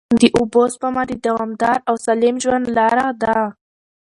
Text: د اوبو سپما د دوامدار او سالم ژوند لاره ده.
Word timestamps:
د 0.21 0.23
اوبو 0.37 0.61
سپما 0.73 1.03
د 1.07 1.11
دوامدار 1.25 1.77
او 1.89 1.95
سالم 2.05 2.35
ژوند 2.43 2.65
لاره 2.77 3.05
ده. 3.21 3.37